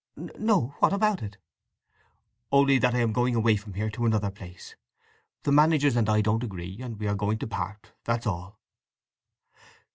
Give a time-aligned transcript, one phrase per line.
[0.17, 1.37] "No—what about it?"
[2.51, 4.75] "Only that I am going away from here to another place.
[5.43, 8.57] The managers and I don't agree, and we are going to part—that's all."